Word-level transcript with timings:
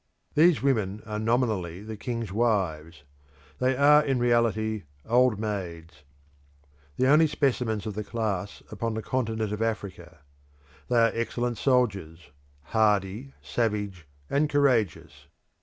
These 0.33 0.63
women 0.63 1.03
are 1.05 1.19
nominally 1.19 1.83
the 1.83 1.95
king's 1.95 2.31
wives; 2.33 3.03
they 3.59 3.77
are 3.77 4.03
in 4.03 4.17
reality 4.17 4.85
old 5.05 5.37
maids 5.39 6.01
the 6.97 7.05
only 7.05 7.27
specimens 7.27 7.85
of 7.85 7.93
the 7.93 8.03
class 8.03 8.63
upon 8.71 8.95
the 8.95 9.03
continent 9.03 9.51
of 9.53 9.61
Africa; 9.61 10.21
they 10.87 10.97
are 10.97 11.11
excellent 11.13 11.59
soldiers 11.59 12.31
hardy, 12.63 13.33
savage, 13.43 14.07
and 14.27 14.49
courageous. 14.49 15.27